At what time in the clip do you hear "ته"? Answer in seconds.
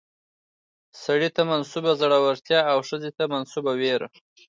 1.35-1.41, 3.17-3.23